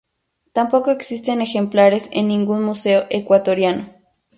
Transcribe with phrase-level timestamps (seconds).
[0.51, 3.93] Tampoco existen ejemplares en ningún museo ecuatoriano.